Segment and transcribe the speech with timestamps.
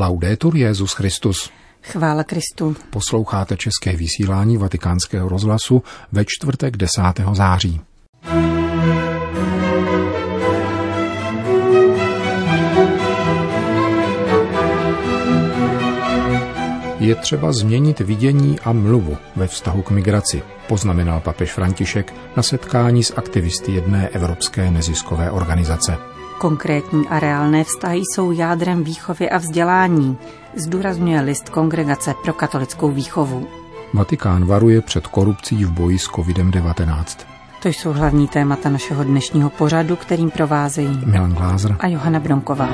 [0.00, 1.50] Laudetur Jezus Christus.
[1.82, 2.76] Chvála Kristu.
[2.90, 5.82] Posloucháte české vysílání Vatikánského rozhlasu
[6.12, 7.02] ve čtvrtek 10.
[7.32, 7.80] září.
[17.00, 23.04] Je třeba změnit vidění a mluvu ve vztahu k migraci, poznamenal papež František na setkání
[23.04, 26.17] s aktivisty jedné evropské neziskové organizace.
[26.38, 30.18] Konkrétní a reálné vztahy jsou jádrem výchovy a vzdělání,
[30.56, 33.48] zdůrazňuje list Kongregace pro katolickou výchovu.
[33.94, 37.26] Vatikán varuje před korupcí v boji s COVID-19.
[37.62, 42.68] To jsou hlavní témata našeho dnešního pořadu, kterým provázejí Milan Glázer a Johana Bronková.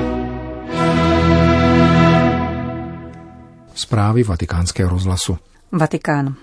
[3.74, 5.38] Zprávy vatikánského rozhlasu.
[5.72, 6.34] Vatikán.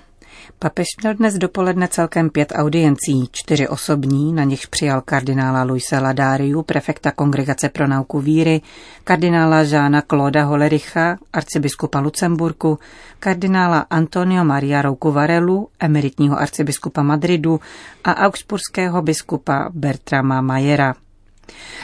[0.63, 6.61] Papež měl dnes dopoledne celkem pět audiencí, čtyři osobní, na nichž přijal kardinála Luise Ladáriu,
[6.61, 8.61] prefekta Kongregace pro nauku víry,
[9.03, 12.79] kardinála Žána Clauda Holericha, arcibiskupa Lucemburku,
[13.19, 17.59] kardinála Antonio Maria Rouku Varelu, emeritního arcibiskupa Madridu
[18.03, 20.95] a augsburského biskupa Bertrama Majera.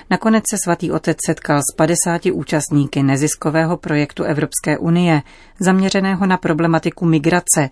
[0.10, 5.22] Nakonec se svatý otec setkal s 50 účastníky neziskového projektu Evropské unie,
[5.60, 7.70] zaměřeného na problematiku migrace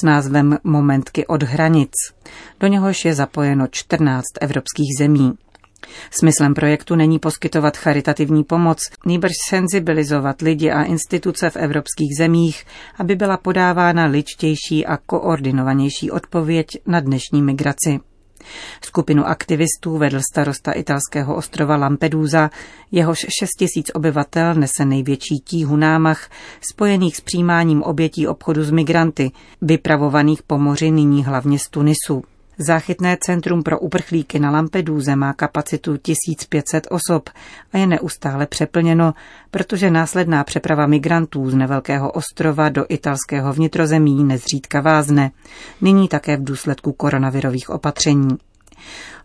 [0.00, 1.92] s názvem Momentky od hranic.
[2.60, 5.32] Do něhož je zapojeno 14 evropských zemí.
[6.10, 12.64] Smyslem projektu není poskytovat charitativní pomoc, nýbrž senzibilizovat lidi a instituce v evropských zemích,
[12.98, 18.00] aby byla podávána ličtější a koordinovanější odpověď na dnešní migraci.
[18.84, 22.50] Skupinu aktivistů vedl starosta italského ostrova Lampedusa,
[22.92, 26.30] jehož 6 tisíc obyvatel nese největší tíhu námach
[26.70, 29.30] spojených s přijímáním obětí obchodu s migranty,
[29.62, 32.22] vypravovaných po moři nyní hlavně z Tunisu.
[32.60, 37.30] Záchytné centrum pro uprchlíky na Lampeduze má kapacitu 1500 osob
[37.72, 39.14] a je neustále přeplněno,
[39.50, 45.30] protože následná přeprava migrantů z nevelkého ostrova do italského vnitrozemí nezřídka vázne,
[45.80, 48.28] nyní také v důsledku koronavirových opatření.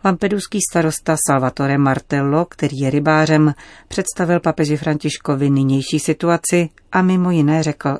[0.05, 3.53] Lampeduský starosta Salvatore Martello, který je rybářem,
[3.87, 7.97] představil papeži Františkovi nynější situaci a mimo jiné řekl,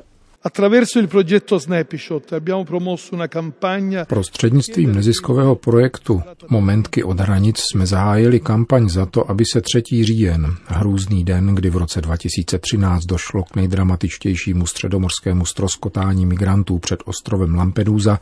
[4.08, 9.82] Prostřednictvím neziskového projektu Momentky od hranic jsme zahájili kampaň za to, aby se 3.
[10.04, 17.54] říjen, hrůzný den, kdy v roce 2013 došlo k nejdramatičtějšímu středomorskému stroskotání migrantů před ostrovem
[17.54, 18.20] Lampedusa,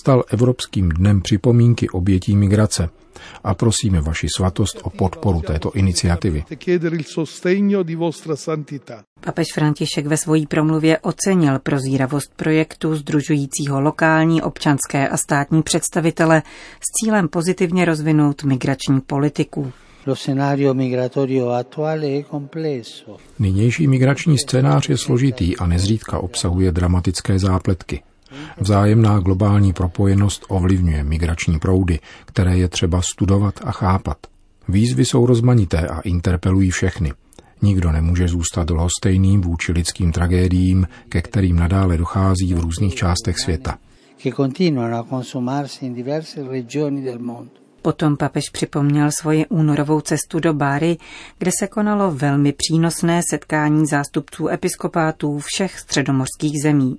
[0.00, 2.88] stal Evropským dnem připomínky obětí migrace
[3.44, 6.44] a prosíme vaši svatost o podporu této iniciativy.
[9.20, 16.42] Papež František ve svojí promluvě ocenil prozíravost projektu združujícího lokální, občanské a státní představitele
[16.80, 19.72] s cílem pozitivně rozvinout migrační politiku.
[23.38, 28.02] Nynější migrační scénář je složitý a nezřídka obsahuje dramatické zápletky.
[28.58, 34.16] Vzájemná globální propojenost ovlivňuje migrační proudy, které je třeba studovat a chápat.
[34.68, 37.12] Výzvy jsou rozmanité a interpelují všechny.
[37.62, 43.78] Nikdo nemůže zůstat lhostejným vůči lidským tragédiím, ke kterým nadále dochází v různých částech světa.
[47.82, 50.96] Potom papež připomněl svoji únorovou cestu do Báry,
[51.38, 56.96] kde se konalo velmi přínosné setkání zástupců episkopátů všech středomorských zemí.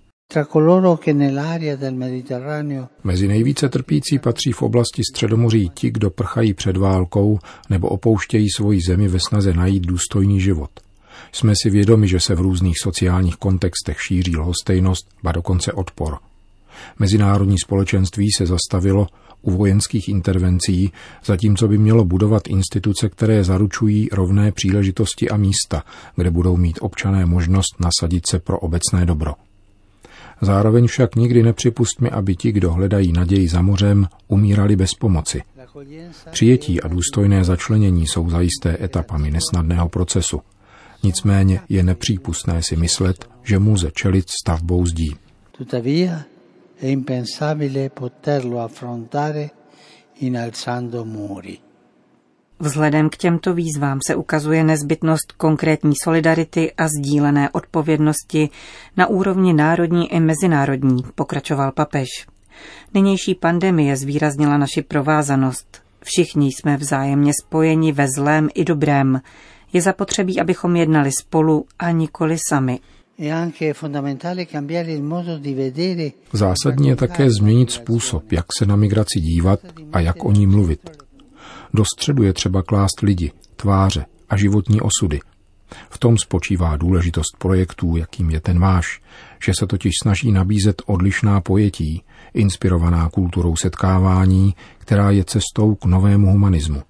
[3.04, 8.82] Mezi nejvíce trpící patří v oblasti Středomoří ti, kdo prchají před válkou nebo opouštějí svoji
[8.82, 10.70] zemi ve snaze najít důstojný život.
[11.32, 16.18] Jsme si vědomi, že se v různých sociálních kontextech šíří lhostejnost, ba dokonce odpor.
[17.00, 19.08] Mezinárodní společenství se zastavilo
[19.42, 20.92] u vojenských intervencí,
[21.26, 25.84] zatímco by mělo budovat instituce, které zaručují rovné příležitosti a místa,
[26.16, 29.34] kde budou mít občané možnost nasadit se pro obecné dobro.
[30.42, 35.42] Zároveň však nikdy nepřipustme, aby ti, kdo hledají naději za mořem, umírali bez pomoci.
[36.32, 40.42] Přijetí a důstojné začlenění jsou zajisté etapami nesnadného procesu.
[41.04, 45.16] Nicméně je nepřípustné si myslet, že může čelit stavbou zdí.
[45.52, 46.24] Tuttavia
[46.82, 49.50] è impensabile poterlo affrontare
[50.20, 51.71] inalzando muri.
[52.62, 58.50] Vzhledem k těmto výzvám se ukazuje nezbytnost konkrétní solidarity a sdílené odpovědnosti
[58.98, 62.08] na úrovni národní i mezinárodní, pokračoval papež.
[62.94, 65.82] Nynější pandemie zvýraznila naši provázanost.
[66.04, 69.22] Všichni jsme vzájemně spojeni ve zlém i dobrém.
[69.74, 72.80] Je zapotřebí, abychom jednali spolu a nikoli sami.
[76.34, 79.60] Zásadní je také změnit způsob, jak se na migraci dívat
[79.94, 81.02] a jak o ní mluvit.
[81.74, 85.20] Do středu je třeba klást lidi, tváře a životní osudy.
[85.90, 89.02] V tom spočívá důležitost projektů, jakým je ten váš,
[89.46, 92.04] že se totiž snaží nabízet odlišná pojetí,
[92.34, 96.82] inspirovaná kulturou setkávání, která je cestou k novému humanismu.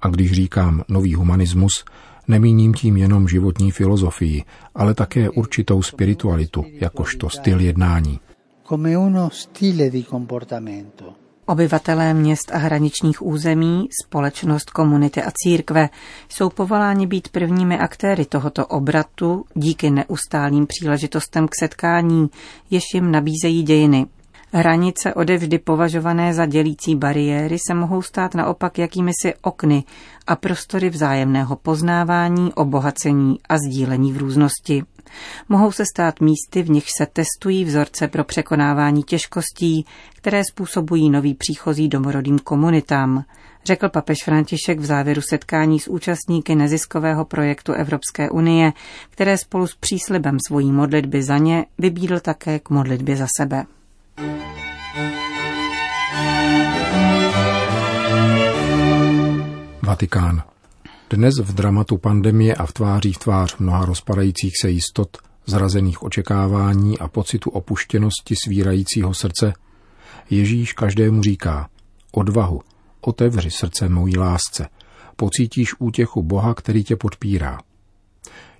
[0.00, 1.84] A když říkám nový humanismus,
[2.28, 4.44] nemíním tím jenom životní filozofii,
[4.74, 8.20] ale také určitou spiritualitu, jakožto styl jednání.
[8.68, 11.23] Come uno stile di comportamento.
[11.46, 15.88] Obyvatelé měst a hraničních území, společnost, komunity a církve
[16.28, 22.30] jsou povoláni být prvními aktéry tohoto obratu díky neustálým příležitostem k setkání,
[22.70, 24.06] jež jim nabízejí dějiny.
[24.56, 29.84] Hranice odevždy považované za dělící bariéry se mohou stát naopak jakýmisi okny
[30.26, 34.82] a prostory vzájemného poznávání, obohacení a sdílení v různosti.
[35.48, 39.86] Mohou se stát místy, v nich se testují vzorce pro překonávání těžkostí,
[40.16, 43.24] které způsobují nový příchozí domorodým komunitám,
[43.64, 48.72] řekl papež František v závěru setkání s účastníky neziskového projektu Evropské unie,
[49.10, 53.64] které spolu s příslibem svojí modlitby za ně vybídl také k modlitbě za sebe.
[59.82, 60.42] Vatikán.
[61.10, 65.16] Dnes v dramatu pandemie a v tváří v tvář mnoha rozpadajících se jistot,
[65.46, 69.52] zrazených očekávání a pocitu opuštěnosti svírajícího srdce,
[70.30, 71.68] Ježíš každému říká
[72.12, 72.62] odvahu,
[73.00, 74.68] otevři srdce mojí lásce,
[75.16, 77.58] pocítíš útěchu Boha, který tě podpírá.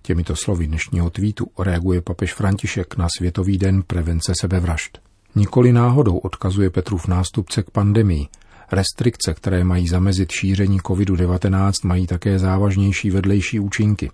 [0.03, 5.14] Těmito slovy dnešního tweetu reaguje papež František na Světový den prevence sebevražd.
[5.37, 8.27] Nikoli náhodou odkazuje Petrův nástupce k pandemii.
[8.73, 14.11] Restrikce, které mají zamezit šíření COVID-19, mají také závažnější vedlejší účinky.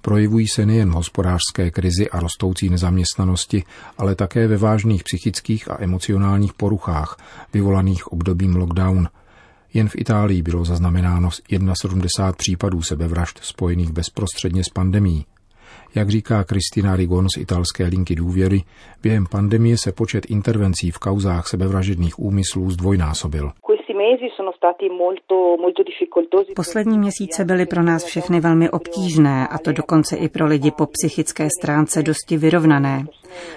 [0.00, 3.64] Projevují se nejen hospodářské krizi a rostoucí nezaměstnanosti,
[3.98, 7.16] ale také ve vážných psychických a emocionálních poruchách,
[7.52, 9.08] vyvolaných obdobím lockdown.
[9.74, 15.26] Jen v Itálii bylo zaznamenáno 71 případů sebevražd spojených bezprostředně s pandemí.
[15.94, 18.62] Jak říká Kristina Rigon z italské linky důvěry,
[19.02, 23.50] během pandemie se počet intervencí v kauzách sebevražedných úmyslů zdvojnásobil.
[26.56, 30.86] Poslední měsíce byly pro nás všechny velmi obtížné, a to dokonce i pro lidi po
[30.86, 33.06] psychické stránce dosti vyrovnané.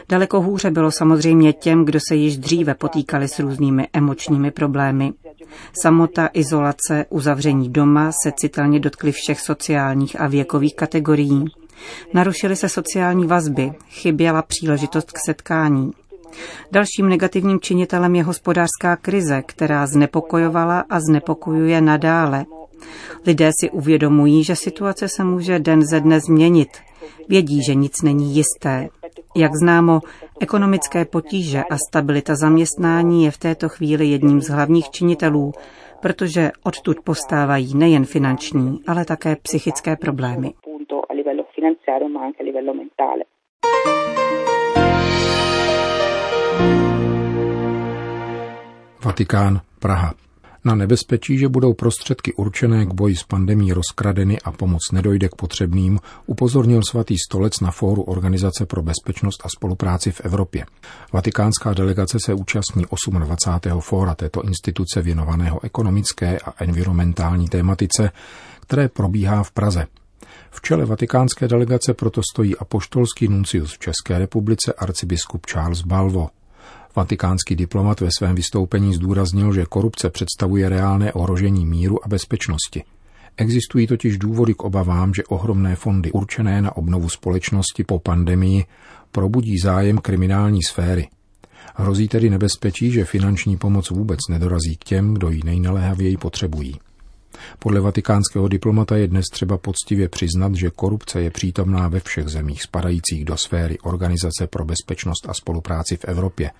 [0.09, 5.13] Daleko hůře bylo samozřejmě těm, kdo se již dříve potýkali s různými emočními problémy.
[5.81, 11.45] Samota, izolace, uzavření doma se citelně dotkly všech sociálních a věkových kategorií.
[12.13, 15.91] Narušily se sociální vazby, chyběla příležitost k setkání.
[16.71, 22.45] Dalším negativním činitelem je hospodářská krize, která znepokojovala a znepokojuje nadále.
[23.25, 26.69] Lidé si uvědomují, že situace se může den ze dne změnit.
[27.29, 28.89] Vědí, že nic není jisté.
[29.35, 30.01] Jak známo,
[30.39, 35.53] ekonomické potíže a stabilita zaměstnání je v této chvíli jedním z hlavních činitelů,
[36.01, 40.53] protože odtud postávají nejen finanční, ale také psychické problémy
[41.65, 43.25] finanziario ma anche a livello mentale.
[49.01, 50.13] Vatikán, Praha.
[50.65, 55.35] Na nebezpečí, že budou prostředky určené k boji s pandemí rozkradeny a pomoc nedojde k
[55.35, 60.65] potřebným, upozornil svatý stolec na fóru Organizace pro bezpečnost a spolupráci v Evropě.
[61.13, 63.81] Vatikánská delegace se účastní 28.
[63.81, 68.11] fóra této instituce věnovaného ekonomické a environmentální tématice,
[68.61, 69.87] které probíhá v Praze.
[70.55, 76.29] V čele vatikánské delegace proto stojí apoštolský nuncius v České republice arcibiskup Charles Balvo.
[76.95, 82.83] Vatikánský diplomat ve svém vystoupení zdůraznil, že korupce představuje reálné ohrožení míru a bezpečnosti.
[83.37, 88.65] Existují totiž důvody k obavám, že ohromné fondy určené na obnovu společnosti po pandemii
[89.11, 91.07] probudí zájem kriminální sféry.
[91.75, 96.79] Hrozí tedy nebezpečí, že finanční pomoc vůbec nedorazí k těm, kdo ji nejnaléhavěji potřebují.
[97.59, 102.63] Podle vatikánského diplomata je dnes třeba poctivě přiznat, že korupce je přítomná ve všech zemích
[102.63, 106.51] spadajících do sféry Organizace pro bezpečnost a spolupráci v Evropě,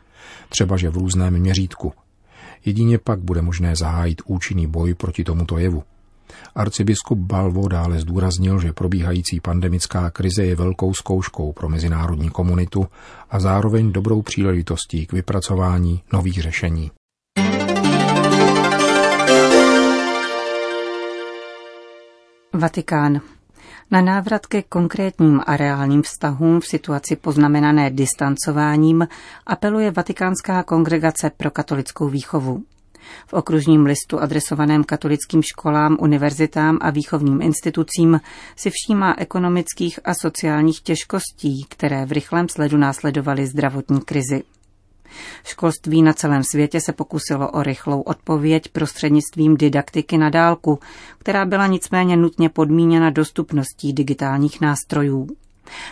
[0.49, 1.93] třeba že v různém měřítku.
[2.65, 5.83] Jedině pak bude možné zahájit účinný boj proti tomuto jevu.
[6.55, 12.87] Arcibiskup Balvo dále zdůraznil, že probíhající pandemická krize je velkou zkouškou pro mezinárodní komunitu
[13.29, 16.91] a zároveň dobrou příležitostí k vypracování nových řešení.
[22.59, 23.21] Vatikán.
[23.91, 29.07] Na návrat ke konkrétním a reálným vztahům v situaci poznamenané distancováním
[29.45, 32.63] apeluje Vatikánská kongregace pro katolickou výchovu.
[33.27, 38.21] V okružním listu adresovaném katolickým školám, univerzitám a výchovním institucím
[38.55, 44.43] si všímá ekonomických a sociálních těžkostí, které v rychlém sledu následovaly zdravotní krizi.
[45.43, 50.79] Školství na celém světě se pokusilo o rychlou odpověď prostřednictvím didaktiky na dálku,
[51.17, 55.27] která byla nicméně nutně podmíněna dostupností digitálních nástrojů.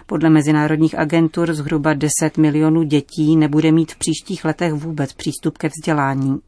[0.06, 5.70] Podle mezinárodních agentur zhruba 10 milionů dětí nebude mít v příštích letech vůbec přístup ke
[5.70, 6.40] vzdělání.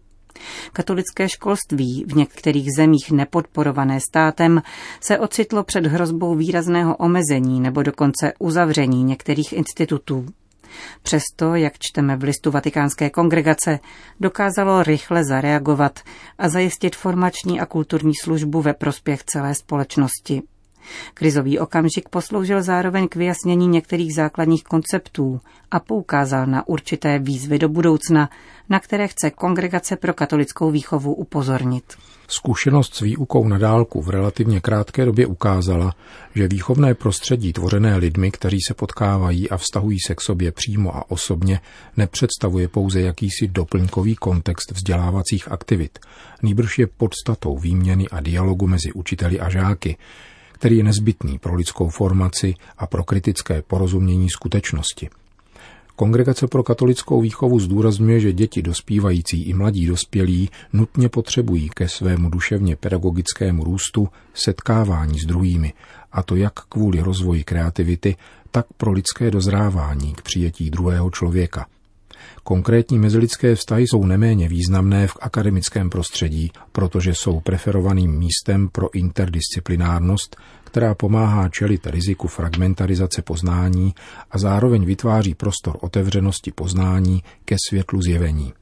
[0.73, 4.61] Katolické školství, v některých zemích nepodporované státem,
[5.01, 10.25] se ocitlo před hrozbou výrazného omezení nebo dokonce uzavření některých institutů.
[11.01, 13.79] Přesto, jak čteme v listu Vatikánské kongregace,
[14.19, 15.99] dokázalo rychle zareagovat
[16.37, 20.41] a zajistit formační a kulturní službu ve prospěch celé společnosti.
[21.13, 27.69] Krizový okamžik posloužil zároveň k vyjasnění některých základních konceptů a poukázal na určité výzvy do
[27.69, 28.29] budoucna,
[28.69, 31.83] na které chce Kongregace pro katolickou výchovu upozornit.
[32.27, 35.95] Zkušenost s výukou na dálku v relativně krátké době ukázala,
[36.35, 41.11] že výchovné prostředí tvořené lidmi, kteří se potkávají a vztahují se k sobě přímo a
[41.11, 41.59] osobně,
[41.97, 45.99] nepředstavuje pouze jakýsi doplňkový kontext vzdělávacích aktivit,
[46.43, 49.97] nýbrž je podstatou výměny a dialogu mezi učiteli a žáky,
[50.55, 55.09] který je nezbytný pro lidskou formaci a pro kritické porozumění skutečnosti.
[55.95, 62.29] Kongregace pro katolickou výchovu zdůrazňuje, že děti dospívající i mladí dospělí nutně potřebují ke svému
[62.29, 65.73] duševně pedagogickému růstu setkávání s druhými,
[66.11, 68.15] a to jak kvůli rozvoji kreativity,
[68.51, 71.65] tak pro lidské dozrávání k přijetí druhého člověka.
[72.43, 80.35] Konkrétní mezilidské vztahy jsou neméně významné v akademickém prostředí, protože jsou preferovaným místem pro interdisciplinárnost,
[80.63, 83.93] která pomáhá čelit riziku fragmentarizace poznání
[84.31, 88.53] a zároveň vytváří prostor otevřenosti poznání ke světlu zjevení.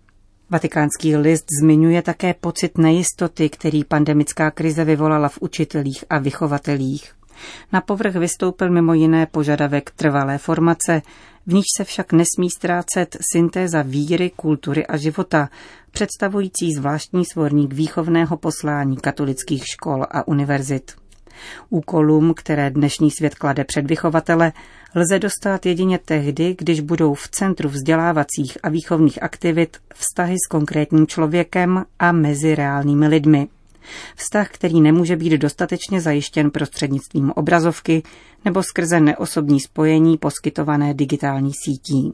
[0.49, 7.13] Vatikánský list zmiňuje také pocit nejistoty, který pandemická krize vyvolala v učitelích a vychovatelích.
[7.71, 11.01] Na povrch vystoupil mimo jiné požadavek trvalé formace,
[11.47, 15.49] v níž se však nesmí ztrácet syntéza víry, kultury a života,
[15.91, 20.91] představující zvláštní svorník výchovného poslání katolických škol a univerzit.
[21.69, 24.51] Úkolům, které dnešní svět klade před vychovatele,
[24.95, 31.07] lze dostat jedině tehdy, když budou v centru vzdělávacích a výchovných aktivit vztahy s konkrétním
[31.07, 33.47] člověkem a mezi reálnými lidmi.
[34.15, 38.03] Vztah, který nemůže být dostatečně zajištěn prostřednictvím obrazovky
[38.45, 42.13] nebo skrze neosobní spojení poskytované digitální sítí.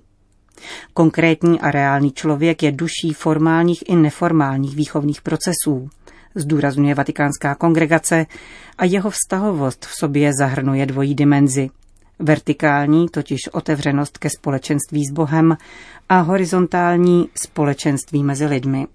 [0.93, 5.89] Konkrétní a reálný člověk je duší formálních i neformálních výchovných procesů,
[6.35, 8.25] zdůrazňuje Vatikánská kongregace
[8.77, 11.69] a jeho vztahovost v sobě zahrnuje dvojí dimenzi.
[12.19, 15.57] Vertikální, totiž otevřenost ke společenství s Bohem
[16.09, 18.87] a horizontální společenství mezi lidmi.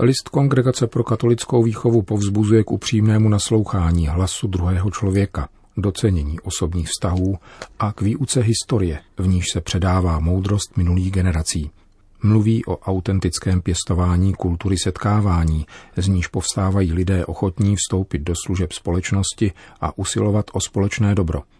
[0.00, 7.38] List Kongregace pro katolickou výchovu povzbuzuje k upřímnému naslouchání hlasu druhého člověka, docenění osobních vztahů
[7.78, 11.70] a k výuce historie, v níž se předává moudrost minulých generací.
[12.22, 19.52] Mluví o autentickém pěstování kultury setkávání, z níž povstávají lidé ochotní vstoupit do služeb společnosti
[19.80, 21.42] a usilovat o společné dobro–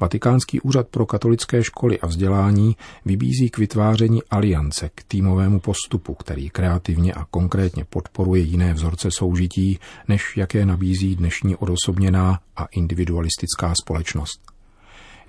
[0.00, 6.50] Vatikánský úřad pro katolické školy a vzdělání vybízí k vytváření aliance, k týmovému postupu, který
[6.50, 9.78] kreativně a konkrétně podporuje jiné vzorce soužití,
[10.08, 14.40] než jaké nabízí dnešní odosobněná a individualistická společnost.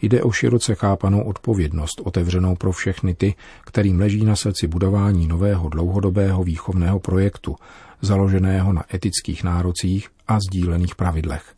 [0.02, 3.36] Jde o široce chápanou odpovědnost, otevřenou pro všechny ty,
[3.66, 7.56] kterým leží na srdci budování nového dlouhodobého výchovného projektu,
[8.02, 11.55] založeného na etických nárocích a sdílených pravidlech.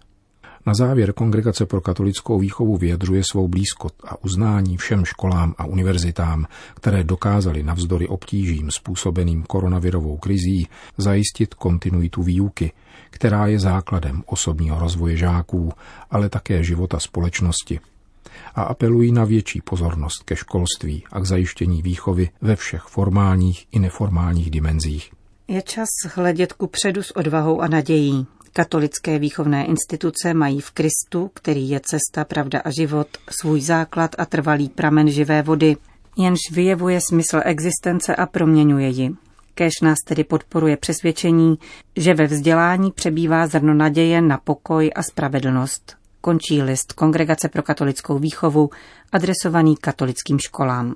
[0.67, 6.45] Na závěr Kongregace pro katolickou výchovu vyjadřuje svou blízkot a uznání všem školám a univerzitám,
[6.75, 12.71] které dokázaly navzdory obtížím způsobeným koronavirovou krizí zajistit kontinuitu výuky,
[13.09, 15.71] která je základem osobního rozvoje žáků,
[16.11, 17.79] ale také života společnosti
[18.55, 23.79] a apelují na větší pozornost ke školství a k zajištění výchovy ve všech formálních i
[23.79, 25.11] neformálních dimenzích.
[25.47, 31.31] Je čas hledět ku předu s odvahou a nadějí, Katolické výchovné instituce mají v Kristu,
[31.33, 33.07] který je cesta, pravda a život,
[33.41, 35.77] svůj základ a trvalý pramen živé vody,
[36.17, 39.11] jenž vyjevuje smysl existence a proměňuje ji.
[39.55, 41.59] Kéž nás tedy podporuje přesvědčení,
[41.95, 45.97] že ve vzdělání přebývá zrno naděje na pokoj a spravedlnost.
[46.21, 48.69] Končí list Kongregace pro katolickou výchovu,
[49.11, 50.95] adresovaný katolickým školám.